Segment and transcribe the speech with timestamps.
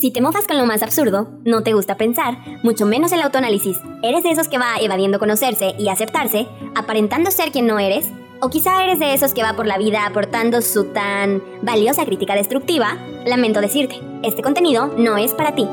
[0.00, 3.76] Si te mofas con lo más absurdo, no te gusta pensar, mucho menos el autoanálisis,
[4.02, 8.08] eres de esos que va evadiendo conocerse y aceptarse, aparentando ser quien no eres,
[8.40, 12.34] o quizá eres de esos que va por la vida aportando su tan valiosa crítica
[12.34, 12.96] destructiva,
[13.26, 15.68] lamento decirte, este contenido no es para ti.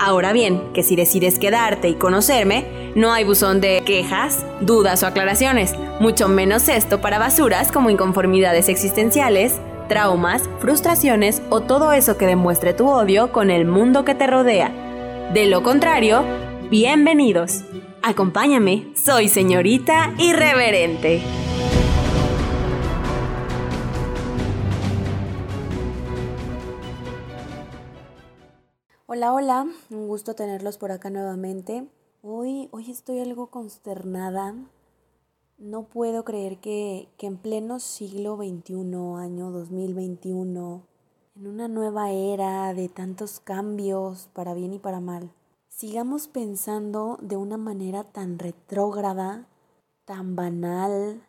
[0.00, 5.06] Ahora bien, que si decides quedarte y conocerme, no hay buzón de quejas, dudas o
[5.06, 12.26] aclaraciones, mucho menos esto para basuras como inconformidades existenciales, traumas, frustraciones o todo eso que
[12.26, 15.30] demuestre tu odio con el mundo que te rodea.
[15.32, 16.24] De lo contrario,
[16.70, 17.64] bienvenidos.
[18.02, 21.22] Acompáñame, soy señorita irreverente.
[29.06, 31.84] Hola, hola, un gusto tenerlos por acá nuevamente.
[32.22, 34.54] Hoy, hoy estoy algo consternada.
[35.56, 38.74] No puedo creer que, que en pleno siglo XXI,
[39.16, 40.82] año 2021,
[41.36, 45.32] en una nueva era de tantos cambios para bien y para mal,
[45.68, 49.48] sigamos pensando de una manera tan retrógrada,
[50.04, 51.22] tan banal,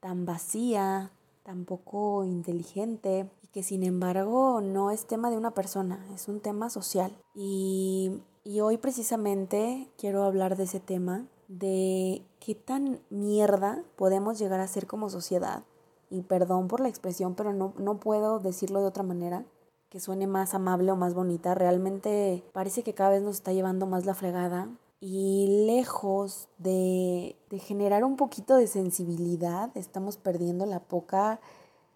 [0.00, 1.12] tan vacía,
[1.44, 6.68] tan poco inteligente que sin embargo no es tema de una persona, es un tema
[6.68, 7.16] social.
[7.32, 8.22] Y,
[8.60, 14.86] hoy precisamente quiero hablar de ese tema, de qué tan mierda podemos llegar a ser
[14.86, 15.64] como sociedad.
[16.10, 19.44] Y perdón por la expresión, pero no, no puedo decirlo de otra manera
[19.88, 21.54] que suene más amable o más bonita.
[21.54, 24.68] Realmente parece que cada vez nos está llevando más la fregada.
[25.00, 31.40] Y lejos de, de generar un poquito de sensibilidad, estamos perdiendo la poca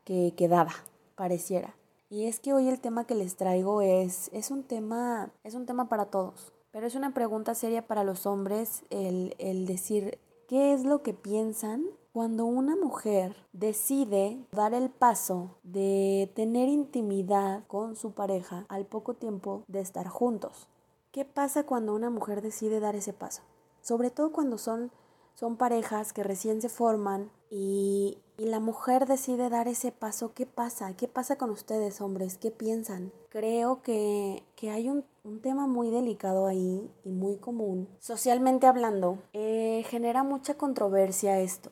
[0.04, 0.72] que quedaba
[1.14, 1.74] pareciera.
[2.08, 5.66] Y es que hoy el tema que les traigo es, es, un, tema, es un
[5.66, 10.72] tema para todos, pero es una pregunta seria para los hombres el, el decir, ¿qué
[10.72, 17.96] es lo que piensan cuando una mujer decide dar el paso de tener intimidad con
[17.96, 20.68] su pareja al poco tiempo de estar juntos?
[21.10, 23.42] ¿Qué pasa cuando una mujer decide dar ese paso?
[23.80, 24.92] Sobre todo cuando son,
[25.34, 30.44] son parejas que recién se forman y, y la mujer decide dar ese paso, ¿qué
[30.44, 30.94] pasa?
[30.94, 32.36] ¿Qué pasa con ustedes, hombres?
[32.36, 33.12] ¿Qué piensan?
[33.30, 35.04] Creo que, hay un,
[35.40, 37.88] tema muy delicado ahí y muy común.
[37.98, 41.70] Socialmente hablando, eh, genera mucha controversia esto.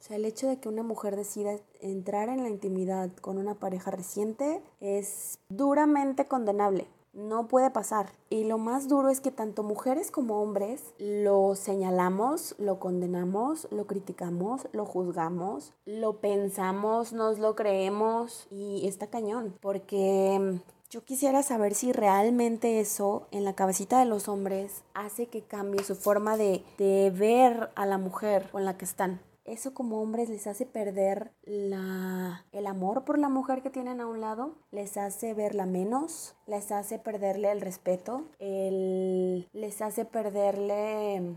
[0.00, 3.54] O sea, el hecho de que una mujer decida entrar en la intimidad con una
[3.54, 8.12] pareja reciente es duramente condenable no puede pasar.
[8.30, 13.86] Y lo más duro es que tanto mujeres como hombres lo señalamos, lo condenamos, lo
[13.86, 19.54] criticamos, lo juzgamos, lo pensamos, nos lo creemos y está cañón.
[19.60, 25.26] Porque mm, yo quisiera saber si realmente eso en la cabecita de los hombres hace
[25.26, 29.74] que cambie su forma de, de ver a la mujer con la que están eso
[29.74, 34.54] como hombres les hace perder la, amor por la mujer que tienen a un lado,
[34.70, 41.36] les hace verla menos, les hace perderle el respeto, les hace perderle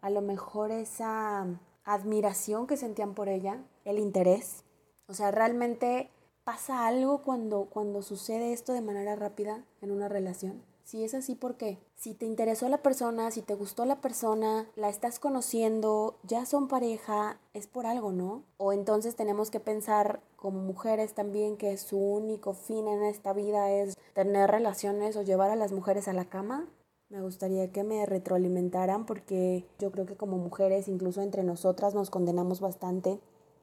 [0.00, 1.46] a lo mejor esa
[1.84, 4.62] admiración que sentían por ella, el interés.
[5.08, 6.10] O sea, realmente
[6.44, 10.62] pasa algo cuando, cuando sucede esto de manera rápida en una relación.
[10.84, 11.78] Si es así, ¿por qué?
[11.98, 16.68] Si te interesó la persona, si te gustó la persona, la estás conociendo, ya son
[16.68, 18.44] pareja, es por algo, ¿no?
[18.56, 23.72] O entonces tenemos que pensar como mujeres también que su único fin en esta vida
[23.72, 26.68] es tener relaciones o llevar a las mujeres a la cama.
[27.08, 32.10] Me gustaría que me retroalimentaran porque yo creo que como mujeres, incluso entre nosotras, nos
[32.10, 33.18] condenamos bastante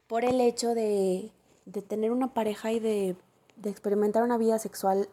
[0.07, 1.31] por el hecho de,
[1.66, 3.16] de tener una pareja y de,
[3.56, 5.07] de experimentar una vida sexual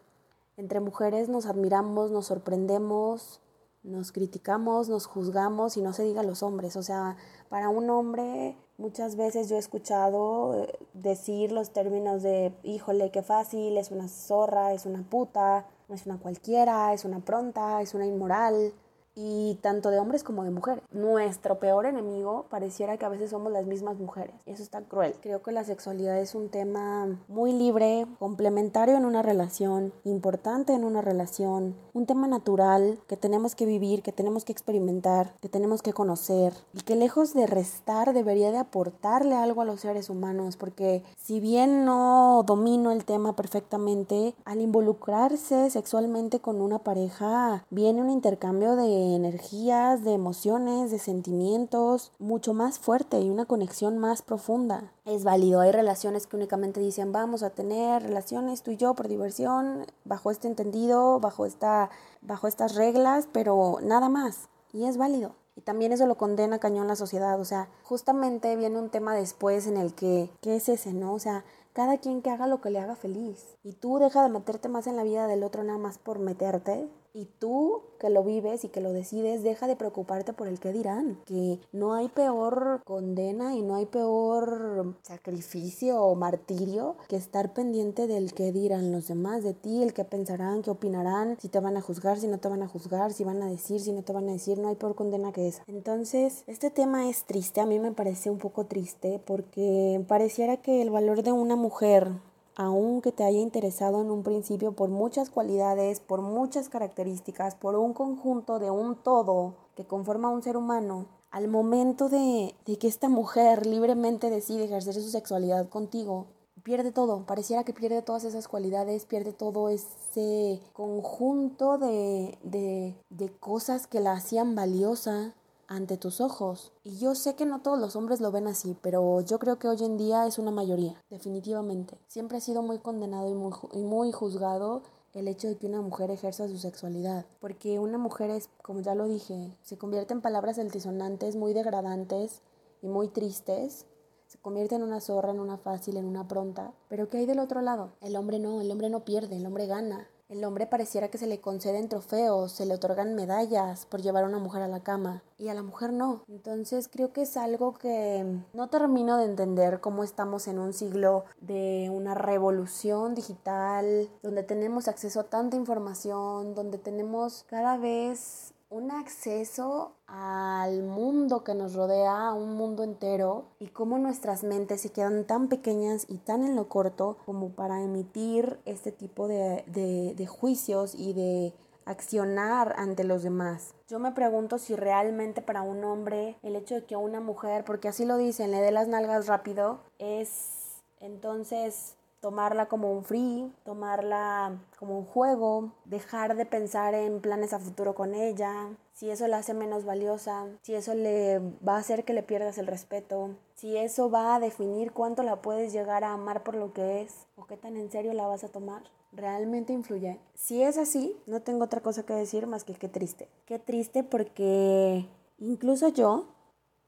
[0.57, 3.41] entre mujeres nos admiramos, nos sorprendemos,
[3.83, 6.75] nos criticamos, nos juzgamos y no se diga los hombres.
[6.75, 7.17] O sea,
[7.49, 13.21] para un hombre muchas veces yo he escuchado eh, decir los términos de, híjole, qué
[13.21, 18.05] fácil, es una zorra, es una puta, es una cualquiera, es una pronta, es una
[18.05, 18.73] inmoral
[19.15, 20.83] y tanto de hombres como de mujeres.
[20.91, 24.35] Nuestro peor enemigo pareciera que a veces somos las mismas mujeres.
[24.45, 25.15] Eso está cruel.
[25.21, 30.83] Creo que la sexualidad es un tema muy libre, complementario en una relación, importante en
[30.83, 35.81] una relación, un tema natural que tenemos que vivir, que tenemos que experimentar, que tenemos
[35.81, 40.57] que conocer y que lejos de restar debería de aportarle algo a los seres humanos
[40.57, 48.01] porque si bien no domino el tema perfectamente, al involucrarse sexualmente con una pareja viene
[48.01, 54.21] un intercambio de energías, de emociones, de sentimientos mucho más fuerte y una conexión más
[54.21, 54.91] profunda.
[55.05, 59.07] Es válido, hay relaciones que únicamente dicen vamos a tener relaciones tú y yo por
[59.07, 61.89] diversión, bajo este entendido, bajo, esta,
[62.21, 64.49] bajo estas reglas, pero nada más.
[64.71, 65.35] Y es válido.
[65.55, 67.39] Y también eso lo condena cañón la sociedad.
[67.39, 71.13] O sea, justamente viene un tema después en el que, ¿qué es ese, no?
[71.13, 73.55] O sea, Cada quien que haga lo que le haga feliz.
[73.63, 76.87] Y tú deja de meterte más en la vida del otro nada más por meterte
[77.13, 80.73] y tú que lo vives y que lo decides, deja de preocuparte por el que
[80.73, 81.19] dirán.
[81.25, 88.07] Que no hay peor condena y no hay peor sacrificio o martirio que estar pendiente
[88.07, 91.77] del que dirán los demás de ti, el que pensarán, qué opinarán, si te van
[91.77, 94.11] a juzgar, si no te van a juzgar, si van a decir, si no te
[94.11, 94.57] van a decir.
[94.57, 95.63] No hay peor condena que esa.
[95.67, 97.61] Entonces, este tema es triste.
[97.61, 102.09] A mí me parece un poco triste porque pareciera que el valor de una mujer
[102.55, 107.93] aunque te haya interesado en un principio por muchas cualidades, por muchas características, por un
[107.93, 113.09] conjunto de un todo que conforma un ser humano, al momento de, de que esta
[113.09, 116.27] mujer libremente decide ejercer su sexualidad contigo,
[116.63, 123.29] pierde todo, pareciera que pierde todas esas cualidades, pierde todo ese conjunto de, de, de
[123.39, 125.33] cosas que la hacían valiosa,
[125.73, 126.71] ante tus ojos.
[126.83, 129.67] Y yo sé que no todos los hombres lo ven así, pero yo creo que
[129.67, 131.97] hoy en día es una mayoría, definitivamente.
[132.07, 134.83] Siempre ha sido muy condenado y muy, y muy juzgado
[135.13, 137.25] el hecho de que una mujer ejerza su sexualidad.
[137.39, 142.41] Porque una mujer es, como ya lo dije, se convierte en palabras altisonantes, muy degradantes
[142.81, 143.85] y muy tristes.
[144.27, 146.73] Se convierte en una zorra, en una fácil, en una pronta.
[146.87, 147.93] Pero ¿qué hay del otro lado?
[148.01, 150.07] El hombre no, el hombre no pierde, el hombre gana.
[150.33, 154.27] El hombre pareciera que se le conceden trofeos, se le otorgan medallas por llevar a
[154.27, 156.23] una mujer a la cama y a la mujer no.
[156.27, 161.25] Entonces creo que es algo que no termino de entender cómo estamos en un siglo
[161.39, 168.89] de una revolución digital, donde tenemos acceso a tanta información, donde tenemos cada vez un
[168.89, 174.91] acceso al mundo que nos rodea, a un mundo entero, y cómo nuestras mentes se
[174.91, 180.25] quedan tan pequeñas y tan en lo corto como para emitir este tipo de, de,
[180.25, 181.53] juicios y de
[181.85, 183.75] accionar ante los demás.
[183.87, 187.89] Yo me pregunto si realmente para un hombre el hecho de que una mujer, porque
[187.89, 194.57] así lo dicen, le dé las nalgas rápido, es entonces tomarla como un free, tomarla
[194.79, 199.39] como un juego, dejar de pensar en planes a futuro con ella, si eso la
[199.39, 203.75] hace menos valiosa, si eso le va a hacer que le pierdas el respeto, si
[203.75, 207.45] eso va a definir cuánto la puedes llegar a amar por lo que es o
[207.45, 208.83] qué tan en serio la vas a tomar.
[209.11, 210.17] Realmente influye.
[210.33, 213.27] Si es así, no tengo otra cosa que decir más que qué triste.
[213.45, 215.09] Qué triste porque
[215.39, 216.29] incluso yo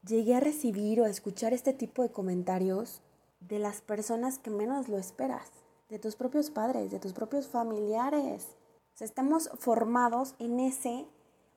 [0.02, 3.02] llegué a recibir o a escuchar este tipo de comentarios
[3.40, 5.50] de las personas que menos lo esperas,
[5.88, 8.56] de tus propios padres, de tus propios familiares.
[8.98, 11.06] estamos formados en ese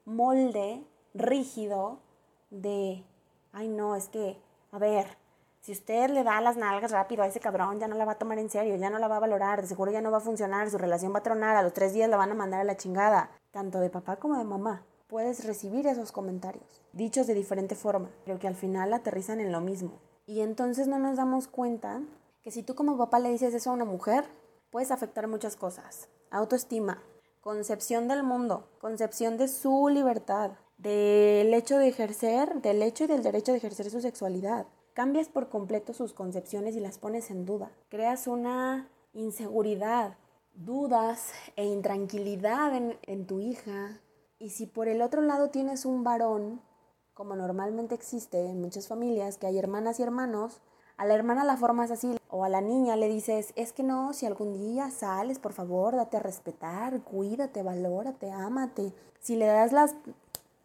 [0.05, 0.83] molde
[1.13, 1.99] rígido
[2.49, 3.03] de,
[3.53, 4.37] ay no, es que,
[4.71, 5.17] a ver,
[5.61, 8.17] si usted le da las nalgas rápido a ese cabrón, ya no la va a
[8.17, 10.21] tomar en serio, ya no la va a valorar, de seguro ya no va a
[10.21, 12.63] funcionar, su relación va a tronar, a los tres días la van a mandar a
[12.63, 14.83] la chingada, tanto de papá como de mamá.
[15.07, 19.59] Puedes recibir esos comentarios, dichos de diferente forma, pero que al final aterrizan en lo
[19.59, 19.99] mismo.
[20.29, 22.03] Y entonces no nos damos cuenta
[22.43, 24.25] que si tú como papá le dices eso a una mujer,
[24.69, 26.07] puedes afectar muchas cosas.
[26.29, 27.01] Autoestima,
[27.41, 33.23] concepción del mundo, concepción de su libertad, del hecho de ejercer, del hecho y del
[33.23, 34.67] derecho de ejercer su sexualidad.
[34.93, 37.71] Cambias por completo sus concepciones y las pones en duda.
[37.89, 40.15] Creas una inseguridad,
[40.53, 43.99] dudas e intranquilidad en, en tu hija.
[44.37, 46.61] Y si por el otro lado tienes un varón
[47.19, 50.61] como normalmente existe en muchas familias, que hay hermanas y hermanos,
[50.95, 54.13] a la hermana la formas así, o a la niña le dices, es que no,
[54.13, 58.93] si algún día sales, por favor, date a respetar, cuídate, valórate, ámate.
[59.19, 59.95] Si le das las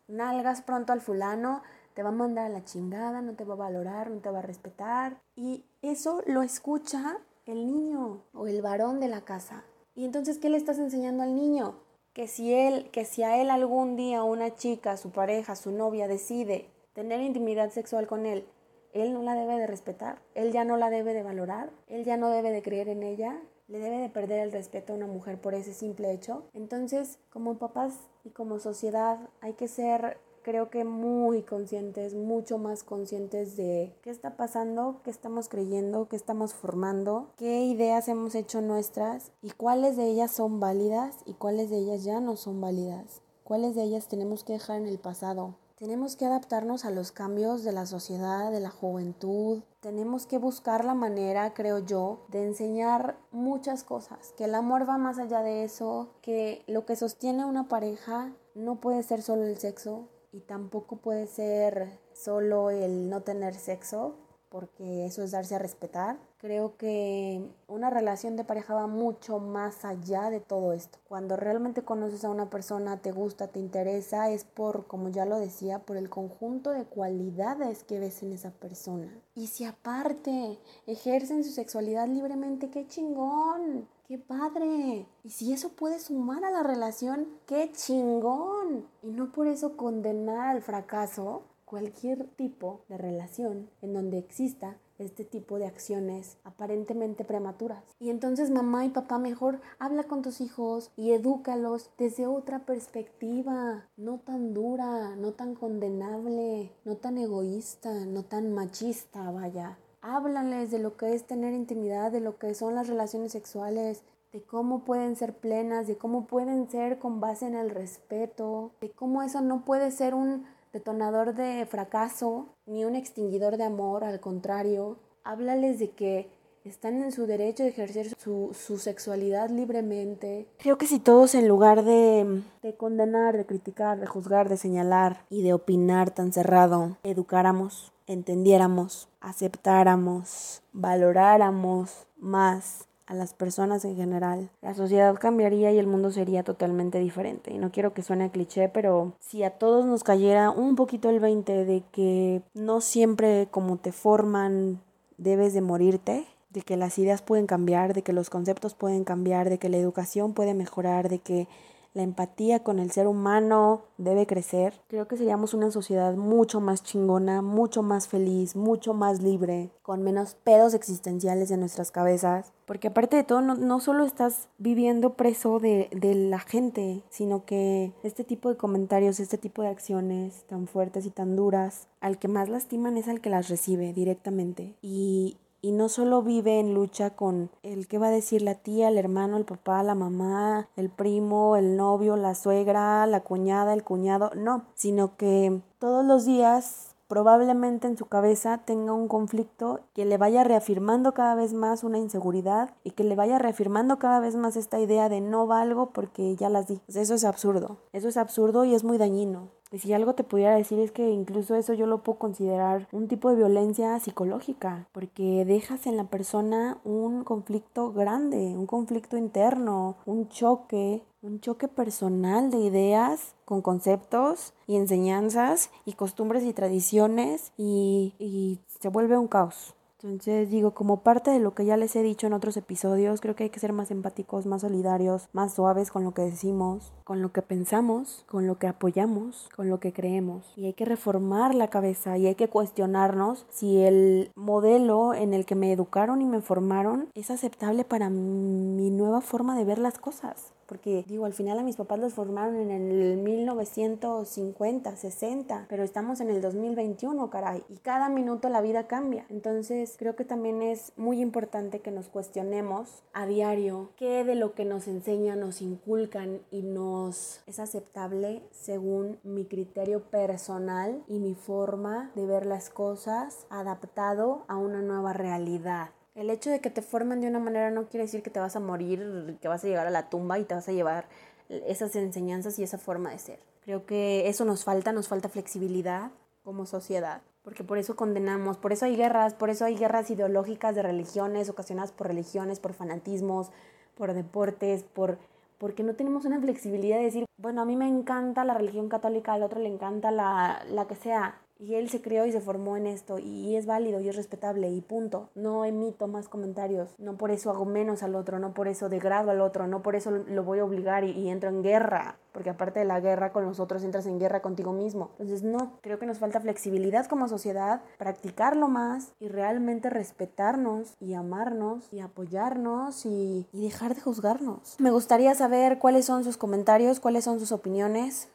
[0.06, 1.60] nalgas pronto al fulano,
[1.94, 4.38] te va a mandar a la chingada, no te va a valorar, no te va
[4.38, 5.20] a respetar.
[5.34, 9.64] Y eso lo escucha el niño o el varón de la casa.
[9.96, 11.74] Y entonces, ¿qué le estás enseñando al niño?
[12.14, 16.08] Que si él, que si a él algún día una chica, su pareja, su novia
[16.08, 18.46] decide tener intimidad sexual con él,
[18.92, 22.16] él no la debe de respetar, él ya no la debe de valorar, él ya
[22.16, 25.40] no debe de creer en ella, le debe de perder el respeto a una mujer
[25.40, 26.44] por ese simple hecho.
[26.54, 32.84] Entonces, como papás y como sociedad hay que ser creo que muy conscientes, mucho más
[32.84, 38.60] conscientes de qué está pasando, qué estamos creyendo, qué estamos formando, qué ideas hemos hecho
[38.60, 43.22] nuestras y cuáles de ellas son válidas y cuáles de ellas ya no son válidas,
[43.42, 45.56] cuáles de ellas tenemos que dejar en el pasado.
[45.76, 49.62] Tenemos que adaptarnos a los cambios de la sociedad, de la juventud.
[49.80, 54.32] Tenemos que buscar la manera, creo yo, de enseñar muchas cosas.
[54.36, 58.76] Que el amor va más allá de eso, que lo que sostiene una pareja no
[58.76, 64.16] puede ser solo el sexo, y tampoco puede ser solo el no tener sexo,
[64.48, 66.18] porque eso es darse a respetar.
[66.38, 70.98] Creo que una relación de pareja va mucho más allá de todo esto.
[71.06, 75.38] Cuando realmente conoces a una persona, te gusta, te interesa, es por, como ya lo
[75.38, 79.12] decía, por el conjunto de cualidades que ves en esa persona.
[79.36, 83.88] Y si aparte ejercen su sexualidad libremente, qué chingón.
[84.06, 85.06] ¡Qué padre!
[85.22, 88.86] Y si eso puede sumar a la relación, ¡qué chingón!
[89.02, 95.24] Y no por eso condenar al fracaso cualquier tipo de relación en donde exista este
[95.24, 97.82] tipo de acciones aparentemente prematuras.
[97.98, 103.88] Y entonces mamá y papá mejor habla con tus hijos y edúcalos desde otra perspectiva,
[103.96, 109.78] no tan dura, no tan condenable, no tan egoísta, no tan machista, vaya.
[110.06, 114.02] Háblales de lo que es tener intimidad, de lo que son las relaciones sexuales,
[114.34, 118.90] de cómo pueden ser plenas, de cómo pueden ser con base en el respeto, de
[118.90, 120.44] cómo eso no puede ser un
[120.74, 126.28] detonador de fracaso ni un extinguidor de amor, al contrario, háblales de que
[126.64, 130.46] están en su derecho de ejercer su, sexualidad libremente.
[130.58, 135.24] Creo que si todos en lugar de, de condenar, de criticar, de juzgar, de señalar
[135.30, 144.50] y de opinar tan cerrado, educáramos, entendiéramos, aceptáramos, valoráramos más a las personas en general,
[144.62, 147.52] la sociedad cambiaría y el mundo sería totalmente diferente.
[147.52, 151.20] Y no quiero que suene cliché, pero si a todos nos cayera un poquito el
[151.20, 154.80] 20 de que no siempre como te forman
[155.18, 159.50] debes de morirte, de que las ideas pueden cambiar, de que los conceptos pueden cambiar,
[159.50, 161.48] de que la educación puede mejorar, de que
[161.94, 164.74] la empatía con el ser humano debe crecer.
[164.88, 170.02] Creo que seríamos una sociedad mucho más chingona, mucho más feliz, mucho más libre, con
[170.02, 172.52] menos pedos existenciales en nuestras cabezas.
[172.66, 177.44] Porque aparte de todo, no, no solo estás viviendo preso de, de la gente, sino
[177.44, 182.18] que este tipo de comentarios, este tipo de acciones tan fuertes y tan duras, al
[182.18, 184.74] que más lastiman es al que las recibe directamente.
[184.82, 188.88] Y y no solo vive en lucha con el que va a decir la tía,
[188.88, 193.82] el hermano, el papá, la mamá, el primo, el novio, la suegra, la cuñada, el
[193.82, 200.04] cuñado, no, sino que todos los días probablemente en su cabeza tenga un conflicto que
[200.04, 204.36] le vaya reafirmando cada vez más una inseguridad y que le vaya reafirmando cada vez
[204.36, 206.82] más esta idea de no valgo porque ya las di.
[206.88, 207.78] Eso es absurdo.
[207.94, 209.48] Eso es absurdo y es muy dañino.
[209.72, 213.30] Si algo te pudiera decir es que incluso eso yo lo puedo considerar un tipo
[213.30, 220.28] de violencia psicológica, porque dejas en la persona un conflicto grande, un conflicto interno, un
[220.28, 228.14] choque, un choque personal de ideas con conceptos y enseñanzas y costumbres y tradiciones y,
[228.18, 229.74] y se vuelve un caos.
[230.04, 233.34] Entonces digo, como parte de lo que ya les he dicho en otros episodios, creo
[233.34, 237.22] que hay que ser más empáticos, más solidarios, más suaves con lo que decimos, con
[237.22, 240.52] lo que pensamos, con lo que apoyamos, con lo que creemos.
[240.56, 245.46] Y hay que reformar la cabeza y hay que cuestionarnos si el modelo en el
[245.46, 249.98] que me educaron y me formaron es aceptable para mi nueva forma de ver las
[249.98, 250.53] cosas.
[250.66, 256.20] Porque digo, al final a mis papás los formaron en el 1950, 60, pero estamos
[256.20, 257.62] en el 2021, caray.
[257.68, 259.26] Y cada minuto la vida cambia.
[259.28, 264.54] Entonces creo que también es muy importante que nos cuestionemos a diario qué de lo
[264.54, 271.34] que nos enseñan, nos inculcan y nos es aceptable según mi criterio personal y mi
[271.34, 275.90] forma de ver las cosas adaptado a una nueva realidad.
[276.14, 278.54] El hecho de que te formen de una manera no quiere decir que te vas
[278.54, 281.08] a morir, que vas a llegar a la tumba y te vas a llevar
[281.48, 283.40] esas enseñanzas y esa forma de ser.
[283.64, 286.10] Creo que eso nos falta, nos falta flexibilidad
[286.44, 290.74] como sociedad, porque por eso condenamos, por eso hay guerras, por eso hay guerras ideológicas
[290.74, 293.50] de religiones, ocasionadas por religiones, por fanatismos,
[293.96, 295.18] por deportes, por
[295.58, 299.32] porque no tenemos una flexibilidad de decir, bueno, a mí me encanta la religión católica,
[299.32, 302.76] al otro le encanta la, la que sea, y él se creó y se formó
[302.76, 305.30] en esto y es válido y es respetable y punto.
[305.34, 306.94] No emito más comentarios.
[306.98, 309.96] No por eso hago menos al otro, no por eso degrado al otro, no por
[309.96, 312.18] eso lo voy a obligar y, entro en guerra.
[312.32, 315.10] Porque aparte de la guerra con los otros entras en guerra contigo mismo.
[315.12, 321.14] Entonces no, creo que nos falta flexibilidad como sociedad, practicarlo más y realmente respetarnos y
[321.14, 324.76] amarnos y apoyarnos y, y dejar de juzgarnos.
[324.80, 328.28] Me gustaría saber cuáles son sus comentarios, cuáles son sus opiniones.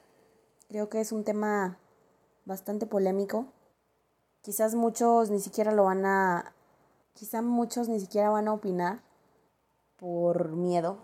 [0.70, 1.78] Creo que es un tema
[2.50, 3.46] bastante polémico.
[4.42, 6.54] Quizás muchos ni siquiera lo van a,
[7.14, 9.02] quizás muchos ni siquiera van a opinar
[9.98, 10.98] por miedo,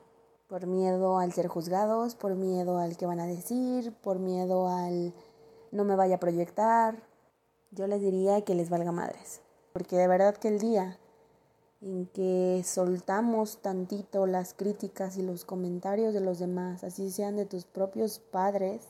[0.47, 5.13] por miedo al ser juzgados, por miedo al que van a decir, por miedo al
[5.71, 7.03] no me vaya a proyectar.
[7.71, 10.97] Yo les diría que les valga madres, porque de verdad que el día
[11.81, 17.45] en que soltamos tantito las críticas y los comentarios de los demás, así sean de
[17.45, 18.81] tus propios padres,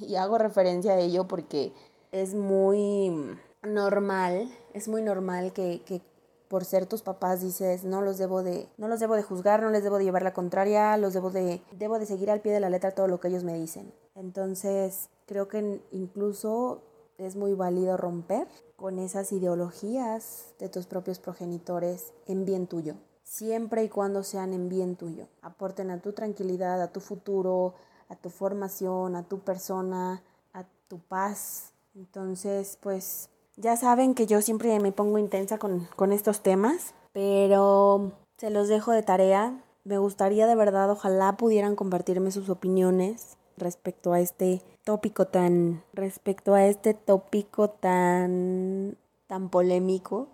[0.00, 1.72] y hago referencia a ello porque
[2.12, 6.02] es muy normal, es muy normal que, que
[6.48, 9.70] por ser tus papás dices no los debo de no los debo de juzgar no
[9.70, 12.60] les debo de llevar la contraria los debo de debo de seguir al pie de
[12.60, 16.82] la letra todo lo que ellos me dicen entonces creo que incluso
[17.18, 22.94] es muy válido romper con esas ideologías de tus propios progenitores en bien tuyo
[23.28, 25.28] siempre y cuando sean en bien tuyo.
[25.42, 27.74] Aporten a tu tranquilidad a tu futuro
[28.08, 30.22] a tu formación a tu persona
[30.54, 36.42] a tu paz entonces pues ya saben que yo siempre me pongo intensa con, estos
[36.42, 39.64] temas, pero se los dejo de tarea.
[39.82, 46.54] Me gustaría de verdad, ojalá pudieran compartirme sus opiniones respecto a este tópico tan respecto
[46.54, 50.28] a este tópico tan tan polémico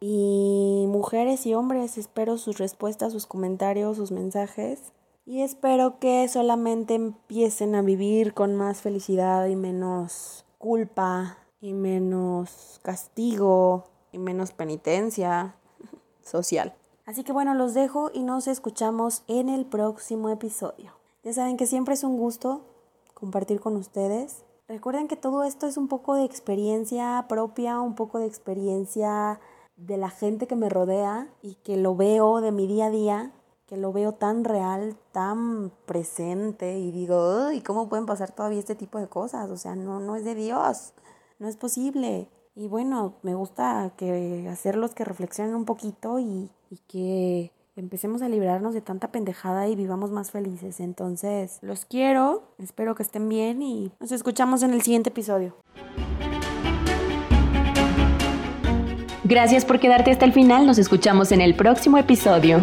[0.00, 4.94] y mujeres y hombres espero sus respuestas, sus comentarios, sus mensajes
[5.26, 12.78] y espero que solamente empiecen a vivir con más felicidad y menos culpa y menos
[12.82, 15.56] castigo y menos penitencia
[16.22, 16.74] social.
[17.06, 20.92] Así que bueno, los dejo y nos escuchamos en el próximo episodio.
[21.24, 22.60] Ya saben que siempre es un gusto
[23.14, 24.44] compartir con ustedes.
[24.68, 29.40] Recuerden que todo esto es un poco de experiencia propia, un poco de experiencia
[29.76, 33.32] de la gente que me rodea y que lo veo de mi día a día,
[33.70, 38.74] que lo veo tan real, tan presente y digo, ¿y cómo pueden pasar todavía este
[38.74, 39.48] tipo de cosas?
[39.48, 40.92] O sea, no, no es de Dios
[41.40, 42.28] no es posible.
[42.54, 48.28] Y bueno, me gusta que hacerlos que reflexionen un poquito y, y que empecemos a
[48.28, 50.78] librarnos de tanta pendejada y vivamos más felices.
[50.78, 55.56] Entonces, los quiero, espero que estén bien y nos escuchamos en el siguiente episodio.
[59.24, 62.60] Gracias por quedarte hasta el final, nos escuchamos en el próximo episodio.